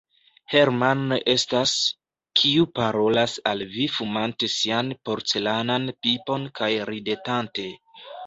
[0.51, 1.73] Hermann estas,
[2.39, 7.69] kiu parolas al vi fumante sian porcelanan pipon kaj ridetante.